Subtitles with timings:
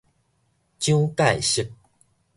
[0.79, 1.71] 蔣介石